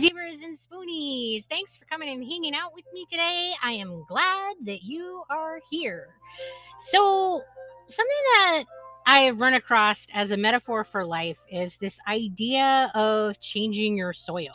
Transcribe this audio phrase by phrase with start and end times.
[0.00, 1.44] zebras and spoonies.
[1.50, 3.52] Thanks for coming and hanging out with me today.
[3.62, 6.08] I am glad that you are here.
[6.80, 7.42] So,
[7.88, 8.64] something that
[9.06, 14.14] I have run across as a metaphor for life is this idea of changing your
[14.14, 14.54] soil.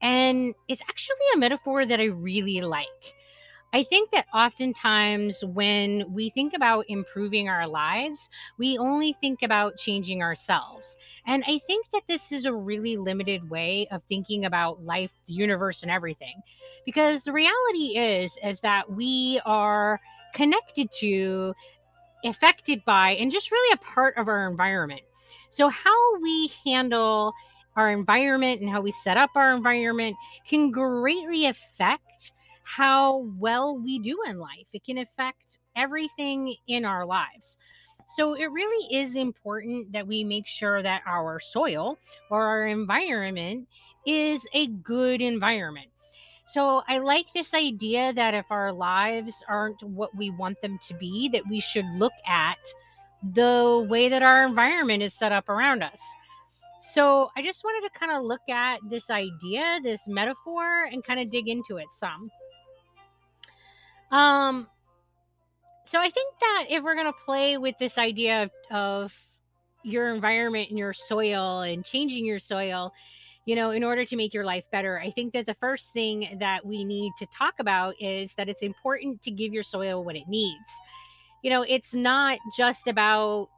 [0.00, 2.86] And it's actually a metaphor that I really like.
[3.74, 9.76] I think that oftentimes when we think about improving our lives, we only think about
[9.78, 10.96] changing ourselves.
[11.26, 15.32] And I think that this is a really limited way of thinking about life, the
[15.32, 16.40] universe, and everything.
[16.86, 20.00] Because the reality is, is that we are
[20.36, 21.52] connected to,
[22.24, 25.02] affected by, and just really a part of our environment.
[25.50, 27.32] So, how we handle
[27.74, 30.14] our environment and how we set up our environment
[30.48, 32.30] can greatly affect
[32.64, 34.66] how well we do in life.
[34.72, 37.56] It can affect everything in our lives.
[38.16, 41.98] So it really is important that we make sure that our soil
[42.30, 43.66] or our environment
[44.06, 45.88] is a good environment.
[46.52, 50.94] So I like this idea that if our lives aren't what we want them to
[50.94, 52.58] be, that we should look at
[53.32, 56.00] the way that our environment is set up around us.
[56.92, 61.18] So I just wanted to kind of look at this idea, this metaphor, and kind
[61.18, 62.30] of dig into it some.
[64.14, 64.68] Um,
[65.86, 69.12] so I think that if we're going to play with this idea of, of
[69.82, 72.92] your environment and your soil and changing your soil,
[73.44, 76.36] you know, in order to make your life better, I think that the first thing
[76.38, 80.14] that we need to talk about is that it's important to give your soil what
[80.14, 80.70] it needs.
[81.42, 83.48] You know, it's not just about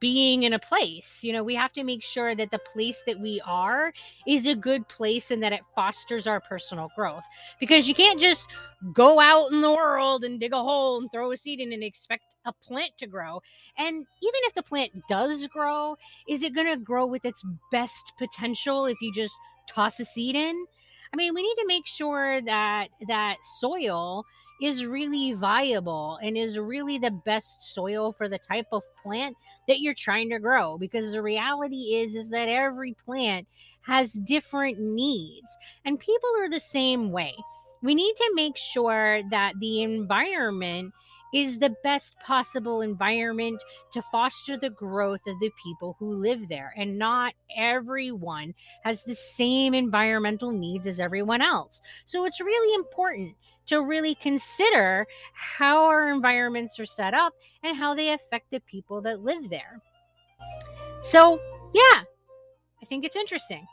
[0.00, 1.18] being in a place.
[1.22, 3.92] You know, we have to make sure that the place that we are
[4.26, 7.24] is a good place and that it fosters our personal growth.
[7.60, 8.46] Because you can't just
[8.94, 11.82] go out in the world and dig a hole and throw a seed in and
[11.82, 13.42] expect a plant to grow.
[13.76, 15.96] And even if the plant does grow,
[16.28, 19.34] is it going to grow with its best potential if you just
[19.68, 20.66] toss a seed in?
[21.12, 24.24] I mean, we need to make sure that that soil
[24.60, 29.36] is really viable and is really the best soil for the type of plant
[29.68, 33.46] that you're trying to grow because the reality is is that every plant
[33.82, 35.48] has different needs
[35.84, 37.34] and people are the same way.
[37.82, 40.92] We need to make sure that the environment
[41.32, 43.60] is the best possible environment
[43.92, 46.74] to foster the growth of the people who live there.
[46.76, 51.80] And not everyone has the same environmental needs as everyone else.
[52.06, 53.36] So it's really important
[53.66, 59.02] to really consider how our environments are set up and how they affect the people
[59.02, 59.80] that live there.
[61.02, 61.38] So,
[61.74, 62.02] yeah,
[62.82, 63.66] I think it's interesting.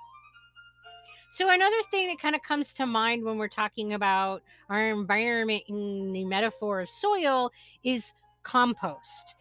[1.36, 5.64] So, another thing that kind of comes to mind when we're talking about our environment
[5.68, 7.52] in the metaphor of soil
[7.84, 8.14] is
[8.44, 9.36] compost.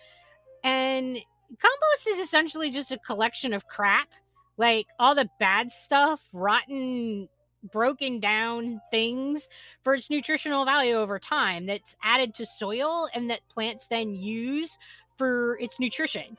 [0.65, 1.16] And
[1.60, 4.09] compost is essentially just a collection of crap,
[4.56, 7.28] like all the bad stuff, rotten
[7.71, 9.49] broken down things
[9.84, 14.77] for its nutritional value over time that's added to soil and that plants then use
[15.16, 16.37] for its nutrition.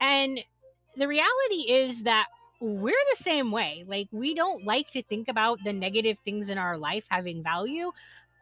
[0.00, 0.40] And
[0.96, 2.26] the reality is that
[2.60, 3.84] we're the same way.
[3.86, 7.92] Like, we don't like to think about the negative things in our life having value,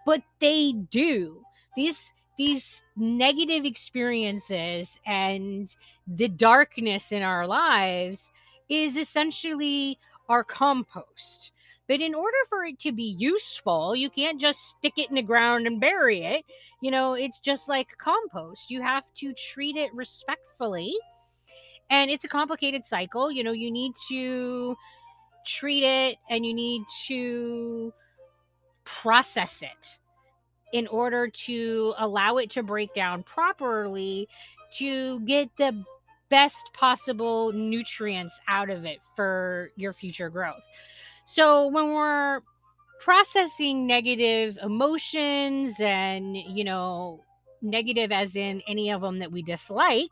[0.05, 1.43] but they do.
[1.77, 5.75] These these negative experiences and
[6.07, 8.31] the darkness in our lives
[8.69, 11.51] is essentially our compost.
[11.89, 15.23] But in order for it to be useful, you can't just stick it in the
[15.23, 16.45] ground and bury it.
[16.81, 18.71] You know, it's just like compost.
[18.71, 20.95] You have to treat it respectfully.
[21.91, 23.31] And it's a complicated cycle.
[23.31, 24.77] You know, you need to
[25.47, 27.93] treat it and you need to
[28.85, 29.99] process it
[30.73, 34.29] in order to allow it to break down properly
[34.79, 35.85] to get the
[36.29, 40.63] best possible nutrients out of it for your future growth.
[41.25, 42.41] So when we're
[43.01, 47.21] processing negative emotions and, you know,
[47.63, 50.11] negative as in any of them that we dislike,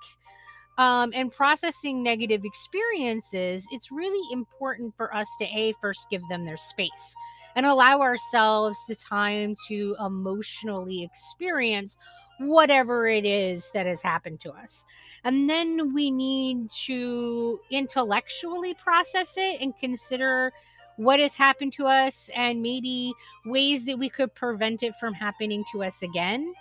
[0.78, 6.44] um, and processing negative experiences, it's really important for us to A, first give them
[6.44, 7.14] their space
[7.56, 11.96] and allow ourselves the time to emotionally experience
[12.40, 14.84] whatever it is that has happened to us.
[15.22, 20.52] And then we need to intellectually process it and consider
[20.96, 23.12] what has happened to us and maybe
[23.46, 26.52] ways that we could prevent it from happening to us again.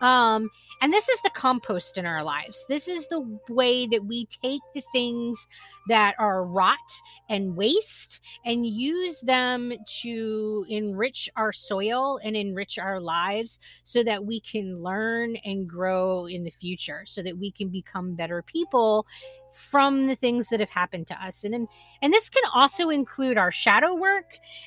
[0.00, 0.50] Um,
[0.82, 2.64] and this is the compost in our lives.
[2.68, 5.46] This is the way that we take the things
[5.88, 6.76] that are rot
[7.30, 9.72] and waste and use them
[10.02, 16.26] to enrich our soil and enrich our lives so that we can learn and grow
[16.26, 19.06] in the future, so that we can become better people
[19.70, 21.44] from the things that have happened to us.
[21.44, 21.68] And, and
[22.02, 24.26] and this can also include our shadow work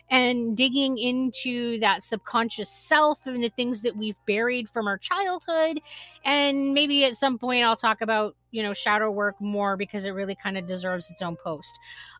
[0.10, 5.80] and digging into that subconscious self and the things that we've buried from our childhood.
[6.26, 10.10] And maybe at some point I'll talk about, you know, shadow work more because it
[10.10, 11.72] really kind of deserves its own post.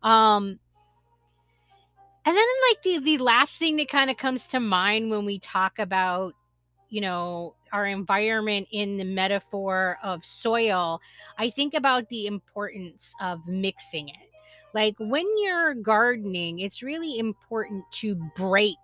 [0.04, 0.60] Um
[2.26, 5.40] and then like the the last thing that kind of comes to mind when we
[5.40, 6.36] talk about
[6.90, 11.00] you know our environment in the metaphor of soil
[11.38, 14.16] i think about the importance of mixing it
[14.74, 18.78] like when you're gardening it's really important to break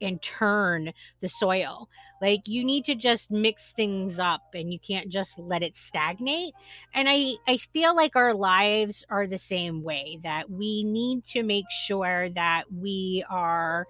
[0.00, 1.88] and turn the soil.
[2.20, 6.54] Like you need to just mix things up and you can't just let it stagnate.
[6.94, 11.42] And I I feel like our lives are the same way that we need to
[11.42, 13.86] make sure that we are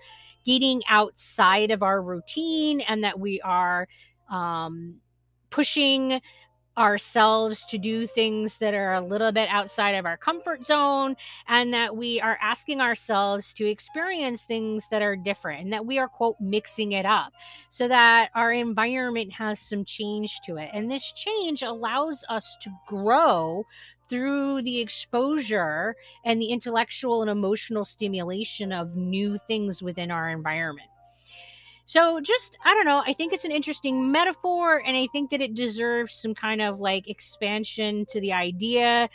[0.46, 3.88] getting outside of our routine and that we are
[4.30, 4.96] um
[5.50, 6.20] pushing
[6.78, 11.16] ourselves to do things that are a little bit outside of our comfort zone
[11.48, 15.98] and that we are asking ourselves to experience things that are different and that we
[15.98, 17.32] are quote mixing it up
[17.70, 20.70] so that our environment has some change to it.
[20.72, 23.66] And this change allows us to grow
[24.08, 30.90] through the exposure and the intellectual and emotional stimulation of new things within our environment
[31.86, 35.40] so just I don't know, I think it's an interesting metaphor and I think that
[35.40, 39.08] it deserves some kind of like expansion to the idea.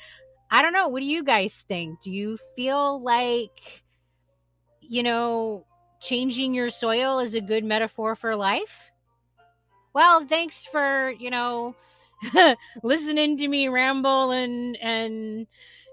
[0.49, 2.01] I don't know, what do you guys think?
[2.01, 3.51] Do you feel like
[4.81, 5.65] you know,
[6.01, 8.91] changing your soil is a good metaphor for life?
[9.93, 11.75] Well, thanks for, you know,
[12.83, 15.47] listening to me ramble and and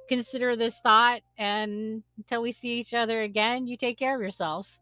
[0.09, 4.81] consider this thought and until we see each other again, you take care of yourselves.